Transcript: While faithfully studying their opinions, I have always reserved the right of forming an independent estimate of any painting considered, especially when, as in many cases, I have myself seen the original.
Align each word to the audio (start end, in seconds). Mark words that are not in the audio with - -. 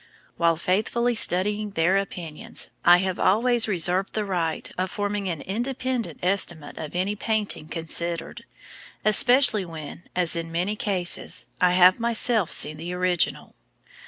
While 0.35 0.55
faithfully 0.55 1.13
studying 1.13 1.69
their 1.69 1.95
opinions, 1.95 2.71
I 2.83 2.97
have 2.97 3.19
always 3.19 3.67
reserved 3.67 4.13
the 4.13 4.25
right 4.25 4.67
of 4.75 4.89
forming 4.89 5.29
an 5.29 5.41
independent 5.41 6.21
estimate 6.23 6.79
of 6.79 6.95
any 6.95 7.15
painting 7.15 7.67
considered, 7.67 8.43
especially 9.05 9.63
when, 9.63 10.01
as 10.15 10.35
in 10.35 10.51
many 10.51 10.75
cases, 10.75 11.49
I 11.61 11.73
have 11.73 11.99
myself 11.99 12.51
seen 12.51 12.77
the 12.77 12.91
original. 12.93 13.53